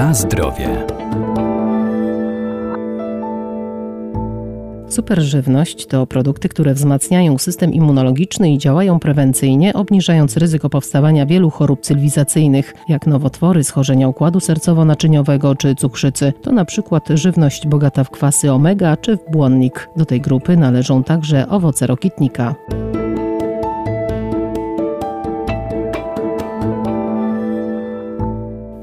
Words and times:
Na 0.00 0.14
zdrowie. 0.14 0.86
Superżywność 4.88 5.86
to 5.86 6.06
produkty, 6.06 6.48
które 6.48 6.74
wzmacniają 6.74 7.38
system 7.38 7.72
immunologiczny 7.72 8.52
i 8.52 8.58
działają 8.58 8.98
prewencyjnie, 8.98 9.72
obniżając 9.74 10.36
ryzyko 10.36 10.70
powstawania 10.70 11.26
wielu 11.26 11.50
chorób 11.50 11.80
cywilizacyjnych, 11.80 12.74
jak 12.88 13.06
nowotwory, 13.06 13.64
schorzenia 13.64 14.08
układu 14.08 14.38
sercowo-naczyniowego 14.38 15.56
czy 15.56 15.74
cukrzycy. 15.74 16.32
To 16.42 16.52
na 16.52 16.64
przykład 16.64 17.08
żywność 17.14 17.66
bogata 17.66 18.04
w 18.04 18.10
kwasy 18.10 18.52
omega 18.52 18.96
czy 18.96 19.16
w 19.16 19.30
błonnik. 19.30 19.88
Do 19.96 20.04
tej 20.04 20.20
grupy 20.20 20.56
należą 20.56 21.04
także 21.04 21.48
owoce 21.48 21.86
rokitnika. 21.86 22.54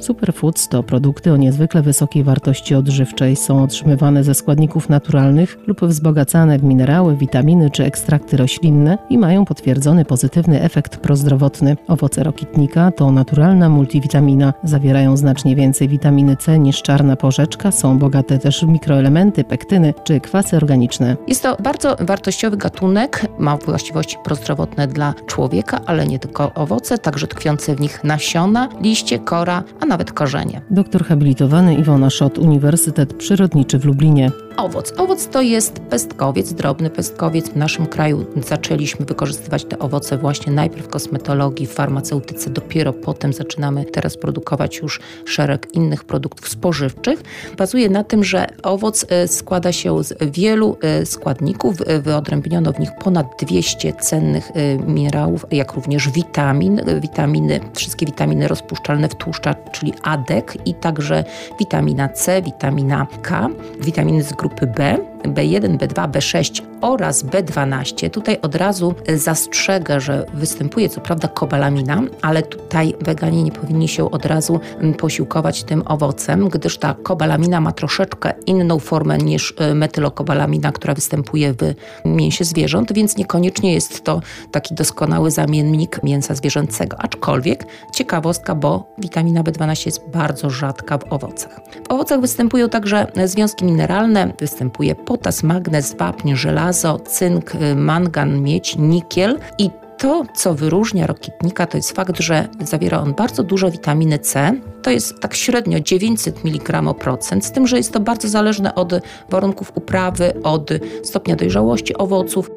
Superfoods 0.08 0.68
to 0.68 0.84
produkty 0.84 1.34
o 1.34 1.38
niezwykle 1.38 1.82
wysokiej 1.82 2.24
wartości 2.24 2.76
odżywczej. 2.76 3.36
Są 3.36 3.64
otrzymywane 3.64 4.24
ze 4.24 4.34
składników 4.34 4.90
naturalnych 4.90 5.58
lub 5.68 5.86
wzbogacane 5.86 6.60
w 6.60 6.64
minerały, 6.64 7.16
witaminy 7.16 7.70
czy 7.70 7.86
ekstrakty 7.86 8.38
roślinne 8.38 8.98
i 9.10 9.18
mają 9.18 9.46
potwierdzony 9.46 10.06
pozytywny 10.06 10.62
efekt 10.62 10.98
prozdrowotny. 10.98 11.78
Owoce 11.88 12.24
rokitnika 12.24 12.92
to 12.92 13.12
naturalna 13.12 13.70
multivitamina. 13.70 14.54
Zawierają 14.64 15.18
znacznie 15.18 15.56
więcej 15.56 15.88
witaminy 15.88 16.36
C 16.36 16.60
niż 16.60 16.82
czarna 16.82 17.16
porzeczka. 17.16 17.72
Są 17.72 18.00
bogate 18.00 18.40
też 18.40 18.66
w 18.66 18.68
mikroelementy, 18.68 19.44
pektyny 19.44 19.94
czy 20.04 20.20
kwasy 20.20 20.58
organiczne. 20.58 21.18
Jest 21.28 21.44
to 21.44 21.58
bardzo 21.64 21.96
wartościowy 22.00 22.58
gatunek. 22.58 23.26
Ma 23.40 23.58
właściwości 23.58 24.18
prozdrowotne 24.24 24.88
dla 24.88 25.14
człowieka, 25.26 25.82
ale 25.86 26.08
nie 26.08 26.20
tylko 26.20 26.54
owoce, 26.54 26.98
także 26.98 27.28
tkwiące 27.28 27.76
w 27.76 27.80
nich 27.80 28.04
nasiona, 28.04 28.70
liście, 28.82 29.20
kora, 29.20 29.64
a 29.82 29.86
nawet 29.86 29.97
nawet 29.98 30.12
korzenie. 30.12 30.62
Doktor 30.72 31.06
habilitowany 31.06 31.76
Iwona 31.76 32.10
Szot, 32.10 32.38
Uniwersytet 32.38 33.14
Przyrodniczy 33.14 33.80
w 33.80 33.86
Lublinie. 33.86 34.32
Owoc. 34.58 34.94
Owoc 34.98 35.28
to 35.28 35.42
jest 35.42 35.80
pestkowiec, 35.80 36.54
drobny 36.54 36.90
pestkowiec. 36.90 37.50
W 37.50 37.56
naszym 37.56 37.86
kraju 37.86 38.26
zaczęliśmy 38.48 39.06
wykorzystywać 39.06 39.66
te 39.66 39.80
owoce 39.80 40.18
właśnie 40.18 40.54
najpierw 40.54 40.86
w 40.86 40.90
kosmetologii, 40.90 41.68
w 41.68 41.74
farmaceutyce, 41.74 42.50
dopiero 42.50 42.94
potem 42.94 43.34
zaczynamy 43.34 43.86
teraz 43.86 44.18
produkować 44.18 44.78
już 44.78 45.00
szereg 45.26 45.68
innych 45.74 46.04
produktów 46.04 46.50
spożywczych. 46.50 47.24
Bazuje 47.58 47.90
na 47.90 48.04
tym, 48.04 48.24
że 48.24 48.48
owoc 48.64 49.06
e, 49.10 49.28
składa 49.28 49.72
się 49.72 50.04
z 50.04 50.14
wielu 50.32 50.78
e, 50.82 51.06
składników. 51.06 51.76
Wyodrębniono 52.02 52.74
w 52.74 52.80
nich 52.80 52.90
ponad 53.04 53.28
200 53.40 53.94
cennych 53.94 54.52
e, 54.52 54.78
minerałów, 54.78 55.46
jak 55.52 55.74
również 55.74 56.10
witamin. 56.10 56.82
Witaminy, 57.02 57.60
wszystkie 57.74 58.06
witaminy 58.06 58.48
rozpuszczalne 58.48 59.10
w 59.10 59.16
tłuszczach, 59.16 59.56
czyli 59.72 59.94
ADEK 60.04 60.58
i 60.66 60.74
także 60.74 61.24
witamina 61.60 62.10
C, 62.10 62.42
witamina 62.42 63.08
K, 63.22 63.50
witaminy 63.82 64.24
z 64.24 64.34
grupy 64.34 64.47
grupy 64.48 64.66
B, 64.66 65.17
B1, 65.24 65.78
B2, 65.78 66.12
B6 66.12 66.62
oraz 66.82 67.26
B12. 67.26 68.10
Tutaj 68.10 68.38
od 68.42 68.56
razu 68.56 68.96
zastrzegę, 69.16 70.02
że 70.02 70.26
występuje 70.34 70.90
co 70.90 71.02
prawda 71.02 71.28
kobalamina, 71.28 72.02
ale 72.22 72.44
tutaj 72.44 72.94
weganie 73.02 73.44
nie 73.44 73.52
powinni 73.52 73.88
się 73.88 74.12
od 74.12 74.26
razu 74.26 74.60
mm, 74.80 74.94
posiłkować 74.94 75.64
tym 75.64 75.84
owocem, 75.86 76.50
gdyż 76.50 76.78
ta 76.78 76.96
kobalamina 77.04 77.62
ma 77.62 77.72
troszeczkę 77.72 78.34
inną 78.46 78.80
formę 78.80 79.18
niż 79.18 79.54
y, 79.72 79.76
metylokobalamina, 79.76 80.72
która 80.72 80.94
występuje 80.94 81.54
w 81.54 81.74
mięsie 82.06 82.46
zwierząt, 82.46 82.94
więc 82.94 83.18
niekoniecznie 83.18 83.74
jest 83.74 84.04
to 84.04 84.22
taki 84.52 84.76
doskonały 84.76 85.32
zamiennik 85.32 86.04
mięsa 86.04 86.36
zwierzęcego. 86.36 86.98
Aczkolwiek 87.00 87.66
ciekawostka, 87.94 88.56
bo 88.56 88.94
witamina 88.98 89.44
B12 89.44 89.86
jest 89.86 90.10
bardzo 90.10 90.50
rzadka 90.50 90.98
w 90.98 91.14
owocach. 91.14 91.60
W 91.88 91.92
owocach 91.92 92.22
występują 92.22 92.70
także 92.70 93.08
związki 93.26 93.66
mineralne, 93.66 94.34
występuje 94.40 94.96
potas, 95.18 95.44
magnez, 95.44 95.96
wapń, 95.96 96.36
żelazo, 96.36 97.00
cynk, 97.00 97.56
y, 97.56 97.76
mangan, 97.76 98.42
miedź, 98.42 98.76
nikiel 98.78 99.40
i 99.58 99.70
to, 99.98 100.24
co 100.36 100.54
wyróżnia 100.54 101.08
rokitnika, 101.08 101.68
to 101.68 101.78
jest 101.78 101.92
fakt, 101.92 102.20
że 102.20 102.48
zawiera 102.62 103.02
on 103.02 103.14
bardzo 103.14 103.44
dużo 103.44 103.72
witaminy 103.72 104.20
C. 104.20 104.54
To 104.82 104.92
jest 104.92 105.20
tak 105.20 105.34
średnio 105.34 105.80
900 105.80 106.46
mg 106.46 106.94
procent, 106.94 107.46
z 107.46 107.52
tym, 107.52 107.68
że 107.68 107.78
jest 107.78 107.94
to 107.94 108.00
bardzo 108.00 108.30
zależne 108.30 108.76
od 108.76 108.94
warunków 109.30 109.72
uprawy, 109.76 110.34
od 110.44 110.70
stopnia 111.04 111.36
dojrzałości 111.36 111.98
owoców. 111.98 112.52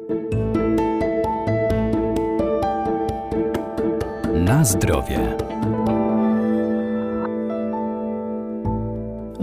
Na 4.33 4.65
zdrowie. 4.65 5.50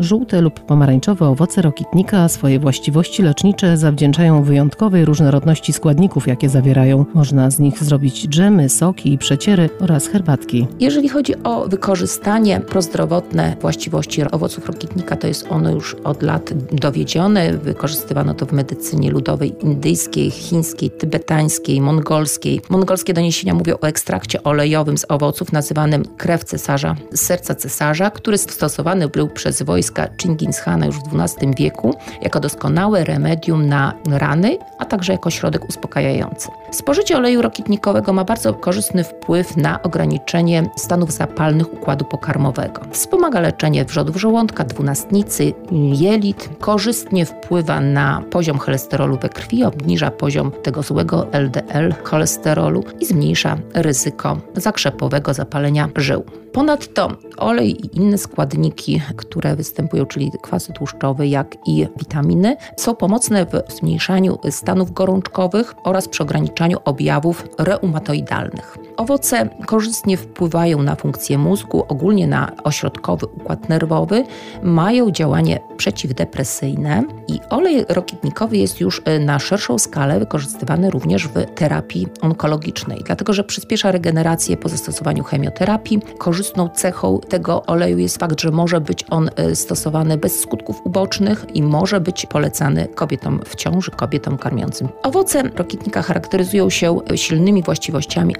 Żółte 0.00 0.41
lub 0.41 0.60
pomarańczowe 0.60 1.28
owoce 1.28 1.62
rokitnika 1.62 2.28
swoje 2.28 2.59
właściwości 2.60 3.22
lecznicze 3.22 3.76
zawdzięczają 3.76 4.42
wyjątkowej 4.42 5.04
różnorodności 5.04 5.72
składników, 5.72 6.26
jakie 6.26 6.48
zawierają. 6.48 7.04
Można 7.14 7.50
z 7.50 7.59
nich 7.59 7.84
zrobić 7.84 8.28
dżemy, 8.28 8.69
soki 8.69 9.12
i 9.12 9.19
przeciery 9.19 9.70
oraz 9.81 10.06
herbatki. 10.06 10.66
Jeżeli 10.81 11.09
chodzi 11.09 11.42
o 11.42 11.69
wykorzystanie 11.69 12.60
prozdrowotne 12.60 13.56
właściwości 13.60 14.22
owoców 14.31 14.66
rokitnika, 14.66 15.16
to 15.16 15.26
jest 15.26 15.47
ono 15.50 15.70
już 15.70 15.94
od 15.94 16.22
lat 16.22 16.53
dowiedzione. 16.72 17.53
Wykorzystywano 17.53 18.34
to 18.34 18.47
w 18.47 18.53
medycynie 18.53 19.10
ludowej 19.10 19.54
indyjskiej, 19.65 20.30
chińskiej, 20.30 20.91
tybetańskiej, 20.91 21.80
mongolskiej. 21.80 22.60
Mongolskie 22.69 23.15
doniesienia 23.15 23.54
mówią 23.54 23.75
o 23.75 23.86
ekstrakcie 23.86 24.42
olejowym 24.42 24.98
z 24.98 25.06
owoców 25.09 25.53
nazywanym 25.53 26.04
krew 26.16 26.44
cesarza, 26.44 26.97
serca 27.15 27.54
cesarza, 27.54 28.10
który 28.10 28.38
stosowany 28.38 29.09
był 29.09 29.28
przez 29.28 29.62
wojsko 29.62 29.88
wojska 29.88 30.09
Chingis 30.22 30.60
Khana 30.60 30.87
już 30.87 30.97
w 30.97 31.21
XII 31.21 31.54
wieku 31.56 31.94
jako 32.22 32.41
doskonałe 32.41 33.04
remedium 33.04 33.69
na 33.69 33.94
rany, 34.10 34.59
a 34.78 34.84
także 34.84 35.12
jako 35.12 35.31
środek 35.31 35.69
uspokajający. 35.69 36.49
Spożycie 36.71 37.16
oleju 37.16 37.43
rokitnikowego 37.43 38.12
ma 38.12 38.25
bardzo 38.25 38.54
korzystny 38.54 39.04
wpływ 39.04 39.56
na 39.56 39.82
ograniczenie 39.82 40.71
stanów 40.77 41.12
zapalnych 41.12 41.72
układu 41.72 42.04
pokarmowego. 42.04 42.82
Wspomaga 42.91 43.41
leczenie 43.41 43.84
wrzodów 43.84 44.16
żołądka, 44.16 44.65
dwunastnicy, 44.65 45.53
jelit, 45.93 46.48
korzystnie 46.60 47.27
wpływa 47.27 47.81
na 47.81 48.22
poziom 48.31 48.59
cholesterolu 48.59 49.19
we 49.19 49.28
krwi, 49.28 49.65
obniża 49.65 50.10
poziom 50.10 50.53
tego 50.62 50.82
złego 50.82 51.27
LDL 51.32 51.94
cholesterolu 52.04 52.84
i 53.00 53.04
zmniejsza 53.04 53.59
ryzyko 53.75 54.37
zakrzepowego 54.54 55.34
zapalenia 55.34 55.88
żył. 55.97 56.25
Ponadto 56.53 57.12
olej 57.37 57.87
i 57.87 57.97
inne 57.97 58.19
składniki, 58.19 59.03
które 59.16 59.56
występują, 59.56 59.78
czyli 60.09 60.33
kwasy 60.43 60.72
tłuszczowe, 60.72 61.27
jak 61.27 61.69
i 61.69 61.87
witaminy, 61.99 62.56
są 62.77 62.94
pomocne 62.94 63.47
w 63.47 63.72
zmniejszaniu 63.72 64.39
stanów 64.50 64.93
gorączkowych 64.93 65.75
oraz 65.84 66.09
przy 66.09 66.22
ograniczaniu 66.22 66.78
objawów 66.84 67.47
reumatoidalnych. 67.59 68.88
Owoce 68.98 69.48
korzystnie 69.66 70.16
wpływają 70.16 70.82
na 70.82 70.94
funkcję 70.94 71.38
mózgu, 71.38 71.84
ogólnie 71.88 72.26
na 72.26 72.53
ośrodkowy 72.64 73.26
układ 73.26 73.69
nerwowy, 73.69 74.25
mają 74.62 75.10
działanie 75.10 75.60
przeciwdepresyjne 75.76 77.03
i 77.28 77.41
olej 77.50 77.84
rokitnikowy 77.88 78.56
jest 78.56 78.81
już 78.81 79.03
y, 79.09 79.19
na 79.19 79.38
szerszą 79.38 79.78
skalę 79.78 80.19
wykorzystywany 80.19 80.91
również 80.91 81.28
w 81.28 81.54
terapii 81.54 82.09
onkologicznej, 82.20 83.03
dlatego 83.06 83.32
że 83.32 83.44
przyspiesza 83.44 83.92
regenerację 83.92 84.56
po 84.56 84.69
zastosowaniu 84.69 85.25
chemioterapii. 85.25 86.00
Korzystną 86.19 86.69
cechą 86.69 87.20
tego 87.28 87.66
oleju 87.66 87.98
jest 87.98 88.19
fakt, 88.19 88.41
że 88.41 88.50
może 88.50 88.80
być 88.80 89.04
on 89.10 89.30
y, 89.50 89.56
stosowany 89.56 90.16
bez 90.16 90.41
skutków 90.41 90.86
ubocznych 90.86 91.47
i 91.54 91.62
może 91.62 92.00
być 92.00 92.26
polecany 92.26 92.88
kobietom 92.94 93.41
w 93.44 93.56
ciąży, 93.56 93.91
kobietom 93.91 94.38
karmiącym. 94.38 94.88
Owoce 95.03 95.42
rokitnika 95.42 96.03
charakteryzują 96.03 96.70
się 96.70 96.98
silnymi 97.15 97.62
właściwościami 97.62 98.34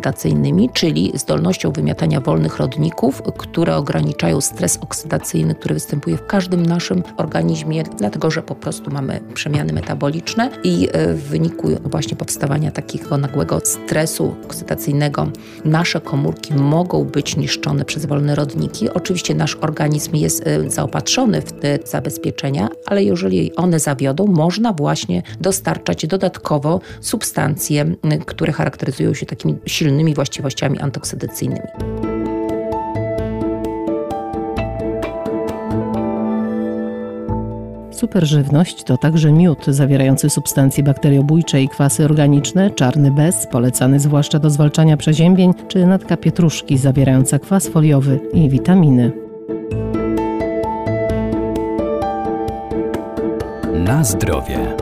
antyoksydacyjnymi, 0.00 0.70
czyli 0.74 1.12
zdolnością 1.14 1.72
wymiatania 1.72 2.20
wolnych 2.20 2.58
rodników, 2.58 3.22
które 3.38 3.76
ograniczają 3.76 4.40
stres 4.40 4.78
oksydacyjny, 4.80 5.54
który 5.54 5.74
występuje 5.74 6.16
w 6.16 6.26
każdym 6.26 6.66
naszym 6.66 7.02
organizmie, 7.16 7.84
dlatego 7.98 8.30
że 8.30 8.42
po 8.42 8.54
prostu 8.54 8.90
mamy 8.90 9.20
przemiany 9.34 9.72
metaboliczne 9.72 10.50
i 10.64 10.88
y, 10.88 11.14
w 11.14 11.22
wyniku 11.22 11.68
właśnie 11.84 12.16
powstawania 12.16 12.70
takiego 12.70 13.18
nagłego 13.18 13.60
stresu 13.64 14.34
oksydacyjnego 14.44 15.30
nasze 15.64 16.00
komórki 16.00 16.54
mogą 16.54 17.04
być 17.04 17.36
niszczone 17.36 17.84
przez 17.84 18.06
wolne 18.06 18.34
rodniki. 18.34 18.90
Oczywiście 18.90 19.34
nasz 19.34 19.56
organizm 19.60 20.16
jest 20.16 20.46
y, 20.46 20.70
zaopatrzony 20.70 21.42
w 21.42 21.52
te 21.52 21.78
zabezpieczenia, 21.84 22.68
ale 22.90 23.04
jeżeli 23.04 23.56
one 23.56 23.80
zawiodą, 23.80 24.26
można 24.26 24.72
właśnie 24.72 25.22
dostarczać 25.40 26.06
dodatkowo 26.06 26.80
substancje, 27.00 27.82
y, 28.12 28.18
które 28.26 28.52
charakteryzują 28.52 29.14
się 29.14 29.26
takimi 29.26 29.54
silnymi 29.66 30.14
właściwościami 30.14 30.78
antoksydacyjnymi. 30.78 31.60
Superżywność 37.90 38.84
to 38.84 38.96
także 38.96 39.32
miód 39.32 39.66
zawierający 39.66 40.30
substancje 40.30 40.84
bakteriobójcze 40.84 41.62
i 41.62 41.68
kwasy 41.68 42.04
organiczne, 42.04 42.70
czarny 42.70 43.10
bez, 43.10 43.46
polecany 43.46 44.00
zwłaszcza 44.00 44.38
do 44.38 44.50
zwalczania 44.50 44.96
przeziębień, 44.96 45.52
czy 45.68 45.86
natka 45.86 46.16
pietruszki 46.16 46.78
zawierająca 46.78 47.38
kwas 47.38 47.68
foliowy 47.68 48.20
i 48.32 48.48
witaminy. 48.48 49.29
Na 53.90 54.04
zdrowie. 54.04 54.76